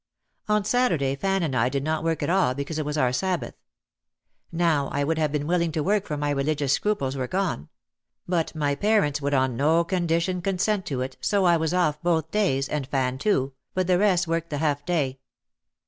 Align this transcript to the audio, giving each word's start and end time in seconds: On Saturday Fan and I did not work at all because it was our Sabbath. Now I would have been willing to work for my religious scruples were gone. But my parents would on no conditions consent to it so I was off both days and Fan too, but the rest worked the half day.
On 0.49 0.65
Saturday 0.65 1.15
Fan 1.15 1.43
and 1.43 1.55
I 1.55 1.69
did 1.69 1.83
not 1.83 2.03
work 2.03 2.23
at 2.23 2.29
all 2.31 2.55
because 2.55 2.79
it 2.79 2.85
was 2.85 2.97
our 2.97 3.13
Sabbath. 3.13 3.53
Now 4.51 4.87
I 4.87 5.03
would 5.03 5.19
have 5.19 5.31
been 5.31 5.45
willing 5.45 5.71
to 5.73 5.83
work 5.83 6.07
for 6.07 6.17
my 6.17 6.31
religious 6.31 6.73
scruples 6.73 7.15
were 7.15 7.27
gone. 7.27 7.69
But 8.27 8.55
my 8.55 8.73
parents 8.73 9.21
would 9.21 9.35
on 9.35 9.55
no 9.55 9.83
conditions 9.83 10.41
consent 10.43 10.87
to 10.87 11.01
it 11.01 11.17
so 11.21 11.45
I 11.45 11.55
was 11.57 11.71
off 11.71 12.01
both 12.01 12.31
days 12.31 12.67
and 12.67 12.87
Fan 12.87 13.19
too, 13.19 13.53
but 13.75 13.85
the 13.85 13.99
rest 13.99 14.27
worked 14.27 14.49
the 14.49 14.57
half 14.57 14.83
day. 14.85 15.19